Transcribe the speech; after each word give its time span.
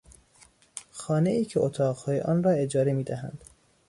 خانهای 0.91 1.45
که 1.45 1.59
اتاقهای 1.59 2.21
آن 2.21 2.43
را 2.43 2.51
اجاره 2.51 2.93
میدهند 2.93 3.43